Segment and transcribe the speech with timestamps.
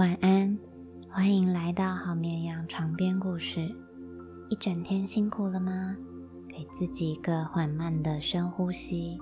[0.00, 0.58] 晚安，
[1.10, 3.70] 欢迎来到好绵羊床边故事。
[4.48, 5.94] 一整天辛苦了吗？
[6.48, 9.20] 给自己一个缓慢的深呼吸，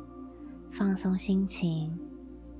[0.70, 1.98] 放松心情。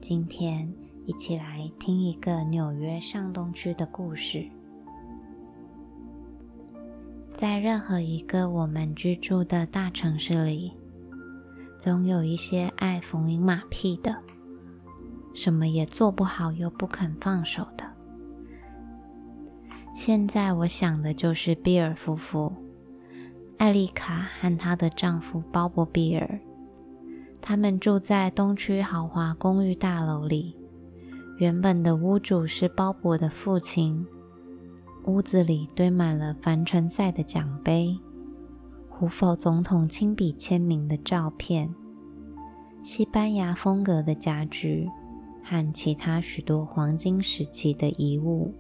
[0.01, 0.69] 今天
[1.07, 4.45] 一起来听一个纽约上东区的故事。
[7.37, 10.73] 在任何一个我们居住的大城市里，
[11.79, 14.21] 总有一些爱逢迎马屁的，
[15.33, 17.68] 什么也做不好又不肯放手。
[19.99, 22.53] 现在我想的就是比尔夫妇，
[23.57, 26.39] 艾丽卡和她的丈夫鲍勃·比尔。
[27.41, 30.57] 他们住在东区豪华公寓大楼里，
[31.39, 34.07] 原本的屋主是鲍勃的父亲。
[35.07, 37.99] 屋子里堆满了帆船赛的奖杯、
[38.89, 41.75] 胡佛总统亲笔签名的照片、
[42.85, 44.89] 西班牙风格的家具
[45.43, 48.55] 和其他许多黄金时期的遗物。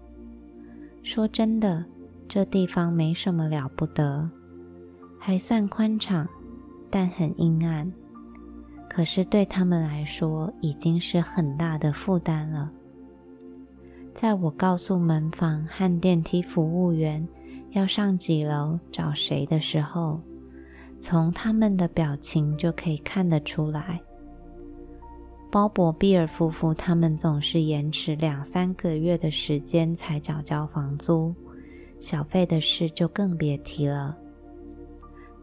[1.10, 1.82] 说真的，
[2.28, 4.28] 这地方没什么了不得，
[5.18, 6.28] 还算宽敞，
[6.90, 7.90] 但很阴暗。
[8.90, 12.70] 可是对他们来说，已经是很大的负担了。
[14.14, 17.26] 在我告诉门房和电梯服务员
[17.70, 20.20] 要上几楼找谁的时候，
[21.00, 23.98] 从他们的表情就可以看得出来。
[25.50, 31.34] 鲍勃·比尔夫妇他们总是延迟两三个月的时间才缴交房租，
[31.98, 34.14] 小费的事就更别提了。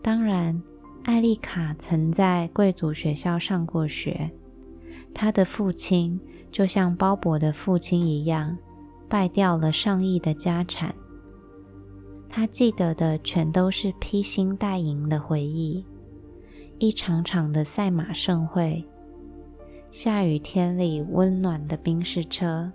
[0.03, 0.61] 当然，
[1.03, 4.29] 艾丽卡曾在贵族学校上过学，
[5.11, 6.19] 她的父亲
[6.51, 8.55] 就像鲍勃的父亲一样，
[9.09, 10.93] 败掉了上亿的家产。
[12.29, 15.83] 他记得的全都是披星戴银的回忆，
[16.77, 18.85] 一场场的赛马盛会。
[19.95, 22.69] 下雨天里温暖的冰室车，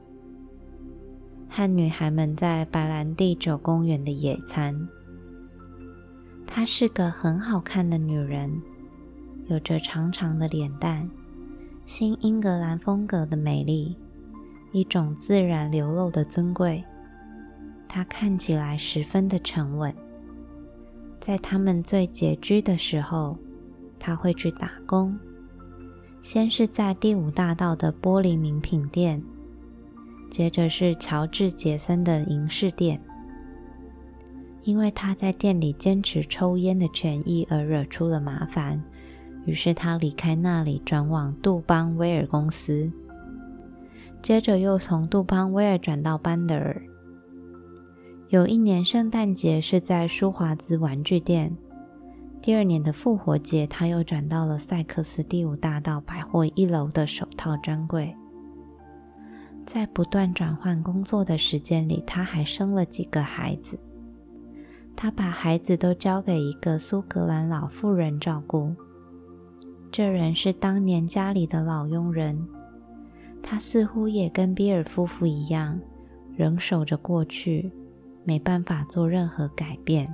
[1.50, 4.88] 和女孩们在白兰地酒公园的野餐。
[6.46, 8.62] 她是个很好看的女人，
[9.48, 11.10] 有着长长的脸蛋，
[11.84, 13.94] 新英格兰风格的美丽，
[14.72, 16.82] 一种自然流露的尊贵。
[17.86, 19.94] 她看起来十分的沉稳。
[21.20, 23.36] 在他们最拮据的时候，
[23.98, 25.14] 她会去打工。
[26.22, 29.22] 先是在第五大道的玻璃名品店，
[30.30, 33.00] 接着是乔治·杰森的银饰店。
[34.62, 38.82] 因为他在店里坚持抽烟的权益而惹出了麻烦，
[39.46, 42.92] 于是他离开那里，转往杜邦威尔公司。
[44.20, 46.82] 接着又从杜邦威尔转到班德尔。
[48.28, 51.56] 有一年圣诞节是在舒华兹玩具店。
[52.42, 58.16] 第二年的复活节，他又转到了塞克斯第五大道百货一楼的手套专柜。
[59.66, 63.78] 在不断转换工作的时间里，他还生了几个孩子。
[64.96, 68.74] 他把孩子都交给一个苏格兰老妇人照顾。
[69.92, 72.48] 这人是当年家里的老佣人。
[73.42, 75.78] 他似乎也跟比尔夫妇一样，
[76.36, 77.70] 仍守着过去，
[78.24, 80.06] 没办法做任何改变。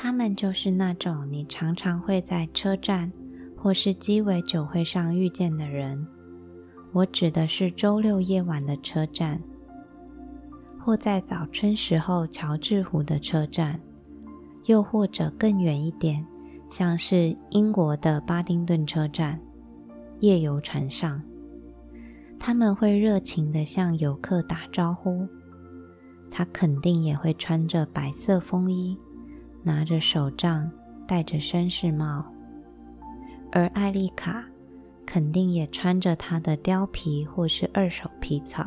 [0.00, 3.12] 他们就是那种你常常会在车站
[3.56, 6.06] 或是鸡尾酒会上遇见的人。
[6.92, 9.42] 我指的是周六夜晚的车站，
[10.78, 13.80] 或在早春时候乔治湖的车站，
[14.66, 16.24] 又或者更远一点，
[16.70, 19.40] 像是英国的巴丁顿车站。
[20.20, 21.20] 夜游船上，
[22.38, 25.26] 他们会热情地向游客打招呼。
[26.30, 28.96] 他肯定也会穿着白色风衣。
[29.68, 30.70] 拿着手杖，
[31.06, 32.24] 戴着绅士帽，
[33.52, 34.42] 而艾丽卡
[35.04, 38.64] 肯定也穿着她的貂皮或是二手皮草。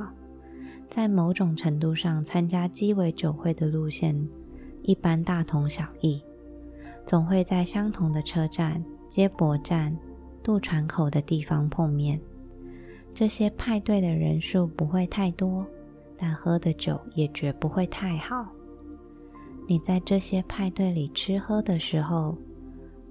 [0.91, 4.16] 在某种程度上，参加鸡尾酒会的路线
[4.84, 6.22] 一般大同小异，
[7.03, 9.97] 总会在相同的车站、接驳站、
[10.44, 12.22] 渡船口的地方碰面。
[13.12, 15.65] 这些派对的人数不会太多，
[16.15, 18.45] 但喝的酒也绝不会太好。
[19.68, 22.38] 你在这些派对里吃喝的时候，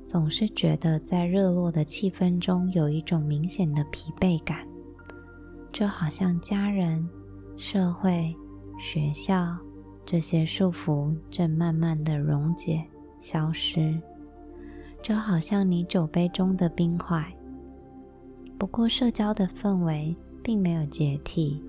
[0.06, 4.66] 总是觉得在热络的气氛中有一种明显的疲惫感，
[5.72, 7.08] 就好像家人、
[7.56, 8.34] 社会、
[8.78, 9.56] 学校
[10.04, 12.84] 这些束缚正慢慢的溶解、
[13.18, 13.98] 消失，
[15.02, 17.24] 就好像你酒杯中的冰块。
[18.58, 21.64] 不过，社交的氛围并没有解体，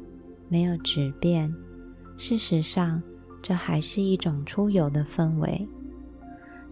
[0.50, 1.54] 没有质变。
[2.18, 3.02] 事实上。
[3.42, 5.68] 这还是一种出游的氛围。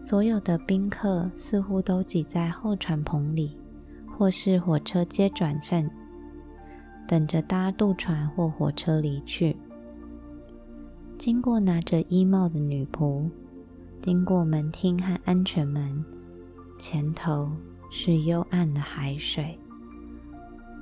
[0.02, 3.58] 所有的宾客似乎都挤在候船棚里，
[4.08, 5.90] 或是火车接转站。
[7.08, 9.58] 等着搭渡船或火车离去。
[11.18, 13.28] 经过拿着衣帽的女仆，
[14.02, 16.06] 经过门厅和安全门，
[16.78, 17.52] 前头
[17.92, 19.58] 是幽暗的海水。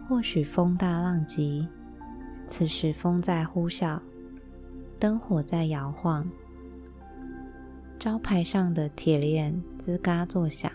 [0.07, 1.67] 或许风大浪急，
[2.45, 3.99] 此时风在呼啸，
[4.99, 6.27] 灯火在摇晃，
[7.99, 10.71] 招牌上的铁链吱嘎作响。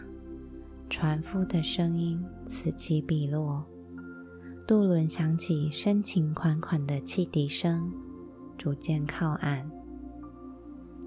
[0.88, 3.64] 船夫的声音此起彼落，
[4.68, 7.90] 渡轮响起深情款款的汽笛声，
[8.56, 9.68] 逐渐靠岸。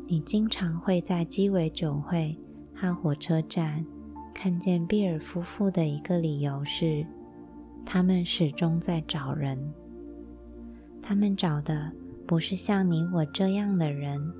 [0.07, 2.37] 你经常会在鸡尾酒会
[2.73, 3.85] 和火车站
[4.33, 7.05] 看见比尔夫妇的一个理由是，
[7.85, 9.73] 他们始终在找人。
[11.01, 11.91] 他们找的
[12.27, 14.33] 不是像你我这样的人，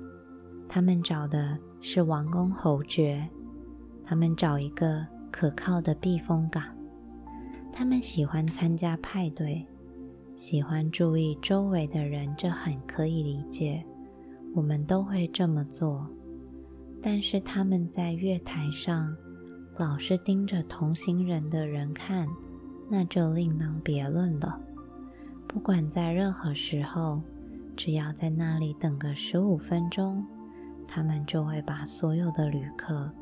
[0.68, 3.28] 他们找的是王公侯爵，
[4.04, 5.06] 他们找一个。
[5.28, 6.64] 可靠的避风港。
[7.70, 9.66] 他们喜欢参加派对，
[10.34, 13.84] 喜欢注意周围的人，这很可以理解。
[14.54, 16.08] 我们都会这么做。
[17.02, 19.14] 但是他们在月台上
[19.76, 22.26] 老是盯着同行人的人看，
[22.88, 24.58] 那就另当别论了。
[25.46, 27.20] 不管在任何时候，
[27.76, 30.24] 只要在那里等个十五分钟，
[30.88, 33.12] 他们就会把所有的旅客。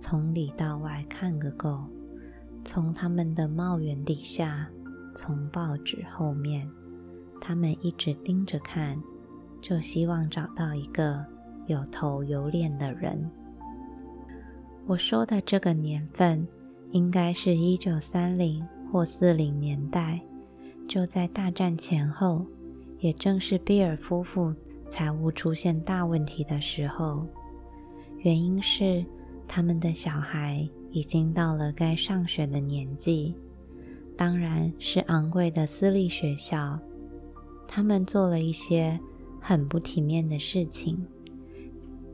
[0.00, 1.84] 从里到外看个够，
[2.64, 4.68] 从他们的帽檐底下，
[5.14, 6.68] 从报纸后面，
[7.40, 9.00] 他们一直盯着看，
[9.60, 11.24] 就希望找到一个
[11.66, 13.30] 有头有脸的人。
[14.86, 16.48] 我说的这个年份，
[16.92, 20.22] 应该是一九三零或四零年代，
[20.88, 22.46] 就在大战前后，
[23.00, 24.54] 也正是比尔夫妇
[24.88, 27.26] 财务出现大问题的时候。
[28.20, 29.04] 原因是。
[29.52, 33.34] 他们的小孩已经到了该上学的年纪，
[34.16, 36.78] 当然是昂贵的私立学校。
[37.66, 38.96] 他们做了一些
[39.40, 41.04] 很不体面的事情，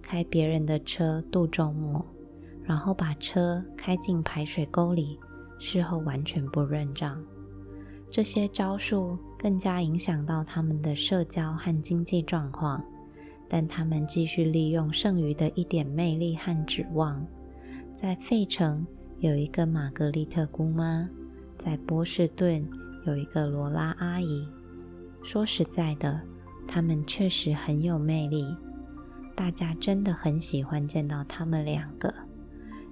[0.00, 2.02] 开别人的车度周末，
[2.62, 5.18] 然后把车开进排水沟里，
[5.58, 7.22] 事后完全不认账。
[8.10, 12.84] 这些招数更加影响到他们的社交和经济状况。
[13.48, 17.24] 但他们继续利用剩余的一点魅力和指望，
[17.94, 18.84] 在费城
[19.20, 21.08] 有一个玛格丽特姑妈，
[21.56, 22.68] 在波士顿
[23.06, 24.48] 有一个罗拉阿姨。
[25.22, 26.20] 说实在的，
[26.66, 28.52] 他们确实很有魅力，
[29.36, 32.12] 大家真的很喜欢见到他们两个。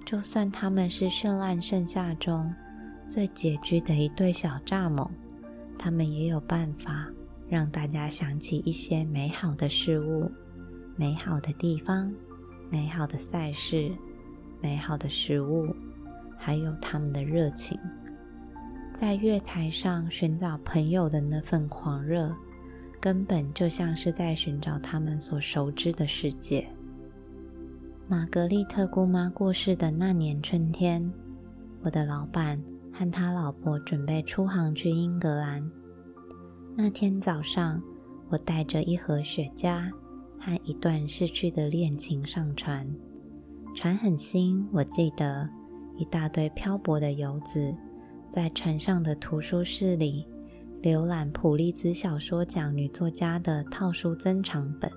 [0.05, 2.53] 就算他们是绚烂盛夏中
[3.09, 5.09] 最拮据的一对小蚱蜢，
[5.77, 7.07] 他们也有办法
[7.47, 10.29] 让大家想起一些美好的事物。
[10.97, 12.13] 美好的地方，
[12.69, 13.91] 美好的赛事，
[14.61, 15.75] 美好的食物，
[16.37, 17.77] 还有他们的热情，
[18.93, 22.33] 在月台上寻找朋友的那份狂热，
[23.01, 26.65] 根本就像是在寻找他们所熟知的世界。
[28.07, 31.11] 玛格丽特姑妈过世的那年春天，
[31.81, 32.57] 我的老板
[32.97, 35.69] 和他老婆准备出航去英格兰。
[36.75, 37.81] 那天早上，
[38.29, 39.91] 我带着一盒雪茄。
[40.37, 42.87] 和一段逝去的恋情上船，
[43.73, 45.49] 船很新，我记得
[45.97, 47.75] 一大堆漂泊的游子
[48.29, 50.23] 在船上的图书室里
[50.83, 54.91] 浏览普利兹小说奖女作家的套书珍藏本，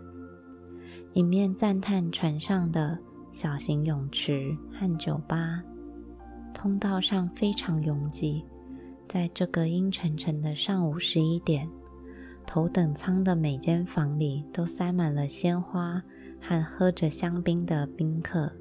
[1.15, 2.99] 一面赞叹船上的
[3.33, 5.63] 小型泳池和酒吧，
[6.61, 8.45] 通道上非常拥挤，
[9.09, 11.69] 在这个阴沉沉的上午十一点。
[12.45, 16.03] 头等舱的每间房里都塞满了鲜花
[16.41, 18.53] 和喝着香槟的宾客。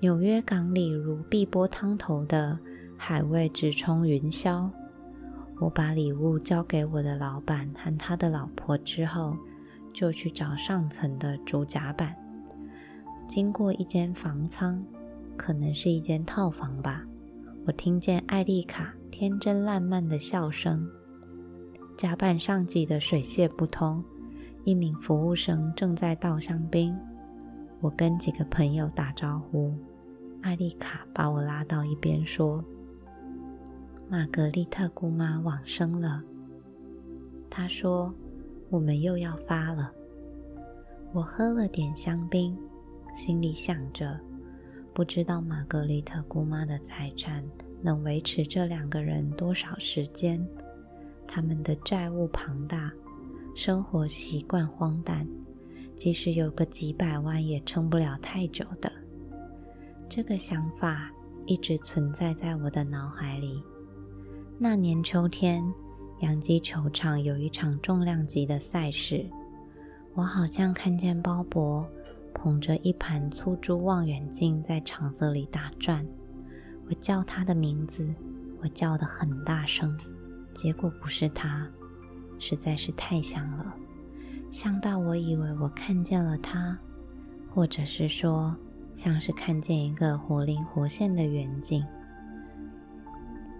[0.00, 2.58] 纽约港里如碧波汤头的
[2.96, 4.70] 海味直冲云霄。
[5.58, 9.36] 我把礼物交给我的老板和他的老婆之后，
[9.92, 12.16] 就去找上层的主甲板。
[13.28, 14.82] 经过一间房舱，
[15.40, 17.02] 可能是一间套房吧，
[17.66, 20.86] 我听见艾丽卡天真烂漫的笑声。
[21.96, 24.04] 甲板上挤得水泄不通，
[24.64, 26.94] 一名服务生正在倒香槟。
[27.80, 29.72] 我跟几个朋友打招呼，
[30.42, 32.62] 艾丽卡把我拉到一边说
[34.10, 36.22] ：“玛格丽特姑妈往生了。”
[37.48, 38.14] 她说
[38.68, 39.90] ：“我们又要发了。”
[41.14, 42.54] 我喝了点香槟，
[43.14, 44.20] 心里想着：
[44.92, 47.44] 不知道玛格丽特姑妈的财产
[47.80, 50.44] 能维持这两个人多少时间。
[51.26, 52.92] 他们的债务庞大，
[53.54, 55.26] 生活习惯荒诞，
[55.94, 58.90] 即使有个几百万也撑不了太久的。
[60.08, 61.08] 这个想法
[61.46, 63.62] 一直存在在我的脑海里。
[64.58, 65.64] 那年秋天，
[66.18, 69.24] 洋基球场有一场重量级的赛事，
[70.14, 71.86] 我好像看见鲍勃
[72.42, 76.06] 捧着一盘粗珠望远镜在场子里打转。
[76.88, 78.14] 我叫他的名字，
[78.62, 79.94] 我叫得很大声，
[80.54, 81.68] 结果不是他，
[82.38, 83.74] 实在是太响了，
[84.50, 86.78] 响到我以为我看见了他，
[87.50, 88.56] 或者是说，
[88.94, 91.84] 像是看见一个活灵活现的远景。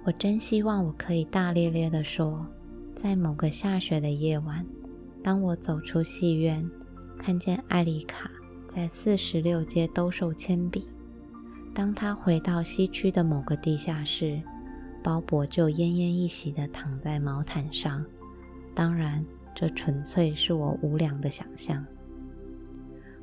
[0.05, 2.47] 我真希望我可以大咧咧地说，
[2.97, 4.65] 在某个下雪的夜晚，
[5.23, 6.67] 当我走出戏院，
[7.19, 8.31] 看见艾丽卡
[8.71, 10.87] 在四十六街兜售铅笔。
[11.75, 14.41] 当他回到西区的某个地下室，
[15.03, 18.05] 鲍勃就奄奄一息地躺在毛毯上。
[18.73, 21.85] 当然，这纯粹是我无良的想象。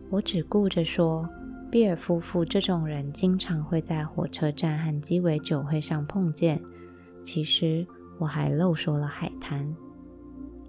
[0.10, 1.27] 我只顾着说，
[1.72, 6.62] 比尔夫妇这种人经常会在火车站和鸡尾酒会上碰见。
[7.24, 7.88] 其实，
[8.20, 9.74] 我还漏说了海滩。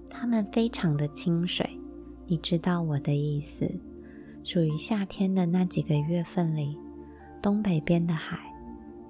[0.09, 1.69] 他们非常的清水，
[2.27, 3.69] 你知道我的意思。
[4.51, 6.79] 属于夏天的那几个月份里。
[7.43, 8.51] 东北边的海，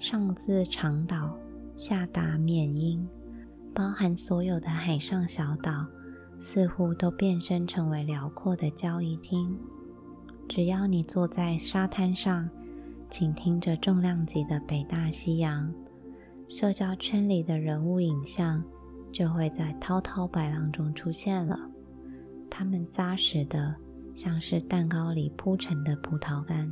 [0.00, 1.32] 上自长岛，
[1.76, 3.08] 下达缅因，
[3.72, 5.86] 包含所有的海上小岛，
[6.40, 9.56] 似乎都变身成为辽阔的交易厅。
[10.48, 12.50] 只要你坐在沙滩上，
[13.08, 15.72] 请听着重量级的北大西洋，
[16.48, 18.60] 社交圈里的人物影像
[19.12, 21.56] 就会在滔滔白浪中出现了。
[22.50, 23.76] 他们扎实的，
[24.18, 26.68] 像是蛋糕里铺成的葡萄干。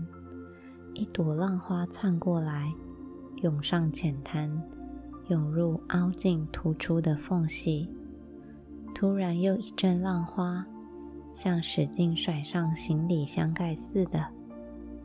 [0.94, 2.74] 一朵浪花窜过来，
[3.36, 4.50] 涌上浅滩，
[5.28, 7.88] 涌入凹进突出的缝隙。
[8.92, 10.66] 突然又一阵浪花，
[11.32, 14.26] 像使劲甩上行李箱盖似的，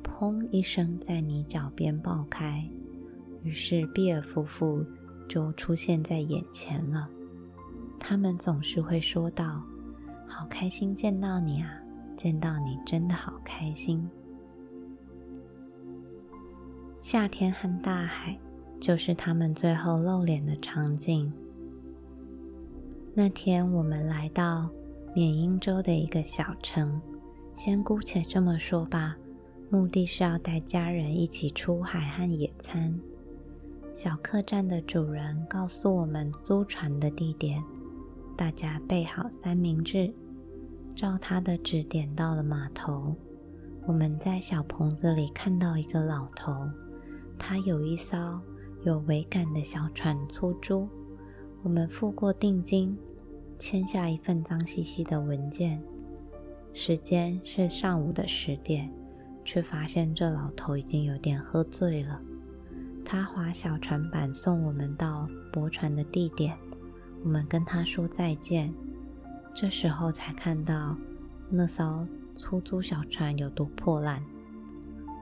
[0.04, 2.68] 砰一声在你脚边爆开。
[3.44, 4.84] 于是比尔夫妇
[5.30, 7.08] 就出现在眼前了。
[8.00, 9.62] 他们总是会说道
[10.28, 11.70] ：“好开心见到你啊，
[12.22, 14.08] 见到你真的好开心。”
[17.02, 18.38] 夏天和大海，
[18.80, 21.34] 就是他们最后露脸的场景。
[23.16, 24.70] 那天我们来到
[25.16, 27.02] 缅因州的一个小城，
[27.56, 29.18] 先姑且这么说吧，
[29.72, 33.00] 目的是要带家人一起出海和野餐。
[33.96, 37.64] 小客栈的主人告诉我们租船的地点，
[38.38, 40.14] 大家备好三明治，
[40.96, 43.16] 照他的指点到了码头。
[43.88, 46.70] 我们在小棚子里看到一个老头。
[47.40, 48.40] 他有一艘
[48.84, 50.88] 有桅杆的小船出租，
[51.64, 52.98] 我们付过定金，
[53.58, 55.82] 签下一份脏兮兮的文件。
[56.74, 58.94] 时间是上午的十点，
[59.44, 62.22] 却发现这老头已经有点喝醉了。
[63.04, 66.56] 他划小船板送我们到泊船的地点，
[67.24, 68.72] 我们跟他说再见。
[69.54, 70.96] 这时候才看到
[71.50, 74.22] 那艘出租小船有多破烂，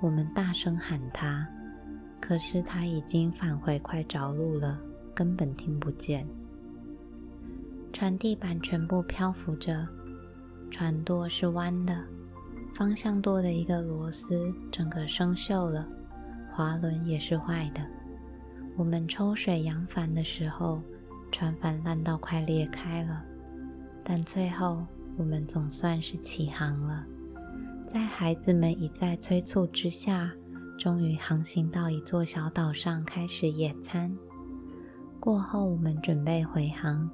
[0.01, 1.47] 我们大声喊他。
[2.21, 4.79] 可是他已经返回快着陆了，
[5.15, 6.27] 根本听不见。
[7.91, 9.87] 船地板全部漂浮着，
[10.69, 12.03] 船舵是弯的，
[12.75, 15.87] 方向舵的一个螺丝整个生锈了，
[16.51, 17.81] 滑轮也是坏的。
[18.77, 20.81] 我们抽水扬帆的时候，
[21.31, 23.25] 船帆烂到快裂开了，
[24.09, 24.83] 但最后
[25.17, 27.05] 我们总算是起航了。
[27.85, 30.31] 在孩子们一再催促之下。
[30.79, 34.17] 终于航行到一座小岛上，开始野餐。
[35.19, 37.09] 过后，我们准备回航，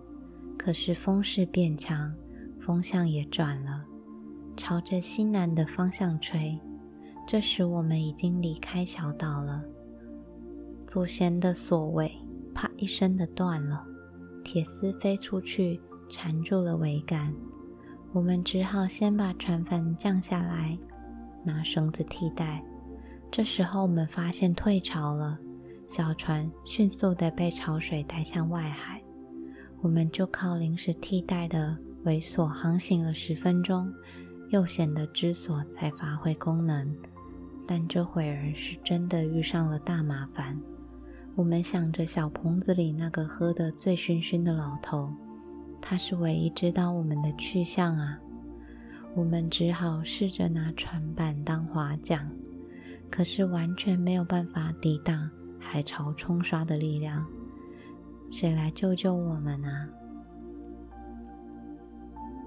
[0.56, 2.14] 可是风势变强，
[2.62, 3.84] 风向也转了，
[4.56, 6.60] 朝着西南的方向吹。
[7.28, 9.64] 这时，我们已经离开小岛了。
[10.86, 12.12] 左舷的锁尾
[12.54, 13.84] 啪一声的断了，
[14.44, 15.82] 铁丝飞出去，
[16.16, 17.34] 缠住了桅杆。
[18.14, 20.78] 我们只好先把船帆降下来，
[21.44, 22.64] 拿绳子替代。
[23.30, 25.38] 这时候，我们发现退潮了，
[25.90, 29.02] 小船迅速地被潮水带向外海。
[29.82, 33.92] 我们就靠临时替代的尾锁航行了十分钟，
[34.52, 36.96] 又显得支锁才发挥功能。
[37.68, 40.58] 但这会儿是真的遇上了大麻烦。
[41.36, 45.12] 我们想着小棚子里那个喝得醉醺醺的老头，
[45.88, 48.20] 他是唯一知道我们的去向啊。
[49.14, 52.28] 我们只好试着拿船板当划桨。
[53.10, 57.26] 可是完全没有办法抵挡海潮冲刷的力量，
[58.32, 59.88] 谁来救救我们啊？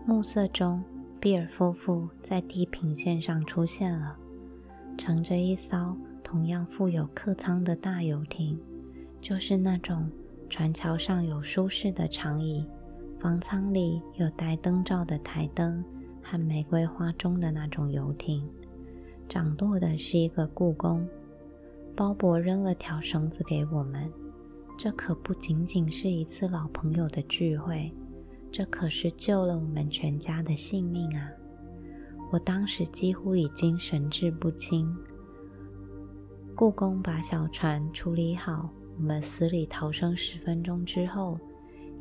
[0.04, 0.83] 暮色中，
[1.21, 4.18] 比尔夫妇在地平线上出现了，
[4.99, 8.59] 乘着一艘同样富有客舱的大游艇，
[9.21, 10.11] 就是那种
[10.50, 12.66] 船桥上有舒适的长椅，
[13.21, 15.85] 房舱里有带灯罩的台灯
[16.23, 18.49] 和玫瑰花中的那种游艇。
[19.29, 21.07] 掌舵的是一个故宫。
[21.97, 24.11] 鲍勃扔了条绳子给我们。
[24.77, 27.93] 这可不仅仅是一次老朋友的聚会，
[28.53, 31.29] 这可是救了我们全家的性命啊！
[32.31, 34.97] 我当时几乎已经神志不清。
[36.55, 41.37] 故宫把小船处理好，我们死里逃生十分钟之后，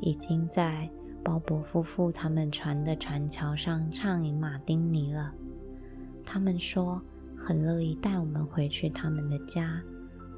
[0.00, 0.88] 已经在
[1.28, 5.30] 鲍勃夫妇他们船的船桥上畅饮马丁尼了。
[6.24, 7.02] 他们说
[7.36, 9.78] 很乐意带我们回去他们的家，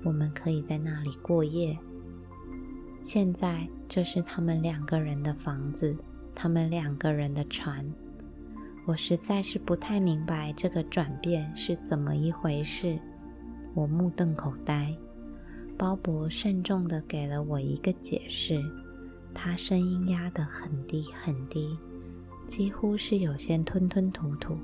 [0.02, 1.78] 我们可以在那里过夜。
[3.04, 5.96] 现在这是他们两个人的房子，
[6.34, 7.88] 他们两个人的船。
[8.84, 12.98] 我实在是不太明白这个转变是怎么一回事。
[13.74, 14.92] 我目瞪口呆。
[15.78, 18.60] 鲍勃慎重地给了我一个解释，
[19.34, 21.78] 他声音压得很低很低，
[22.46, 24.56] 几乎是有些吞吞吐吐，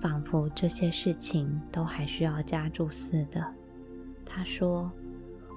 [0.00, 3.54] 仿佛这些事情都还需要加注似的。
[4.24, 4.90] 他说。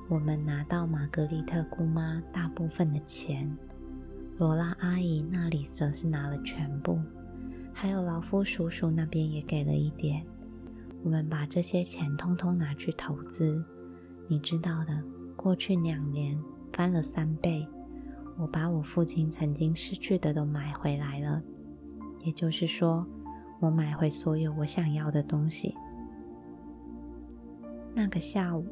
[0.10, 3.58] 我们拿到玛格丽特姑妈大部分的钱，
[4.38, 6.98] 罗拉阿姨那里则是拿了全部，
[7.74, 10.26] 还有劳夫叔叔那边也给了一点。
[11.04, 13.62] 我们把这些钱通通拿去投资，
[14.30, 15.04] 你知道的，
[15.36, 17.68] 过去两年翻了三倍。
[18.38, 21.42] 我把我父亲曾经失去的都买回来了，
[22.24, 23.06] 也就是说，
[23.60, 25.76] 我买回所有我想要的东西。
[27.94, 28.66] 那个下午。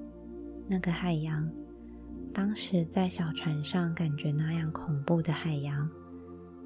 [0.67, 1.47] 那个海洋，
[2.33, 5.87] 当时在小船上感觉那样恐怖的海洋，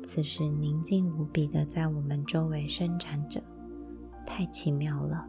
[0.06, 3.44] 此时宁静无比的在我们周围伸展着，
[4.26, 5.28] 太奇妙了。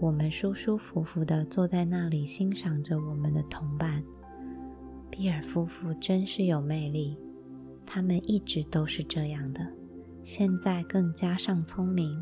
[0.00, 4.02] 我们舒舒服服的坐在那里欣赏着我们的同伴。
[5.16, 7.16] 比尔夫妇真是有魅力，
[7.86, 9.64] 他们一直都是这样的，
[10.24, 12.20] 现在更加上聪明。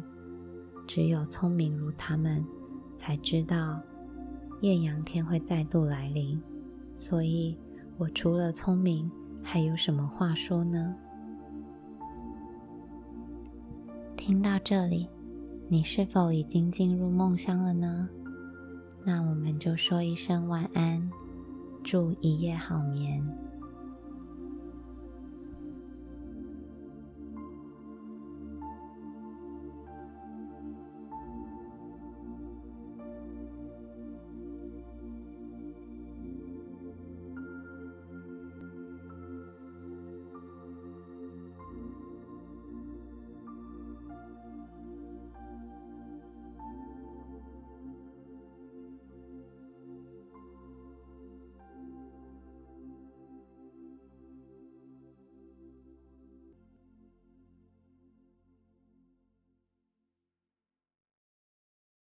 [0.86, 2.44] 只有聪明如他们，
[2.98, 3.80] 才知道。
[4.60, 6.38] 艳阳天会再度来临，
[6.94, 7.56] 所以
[7.96, 9.10] 我除了聪明，
[9.42, 10.94] 还有什么话说呢？
[14.18, 15.08] 听到这里，
[15.66, 18.06] 你是否已经进入梦乡了呢？
[19.02, 21.10] 那我们就说一声晚安，
[21.82, 23.41] 祝一夜好眠。